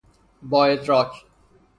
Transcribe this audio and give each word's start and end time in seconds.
با 0.41 0.65
ادراک 0.67 1.25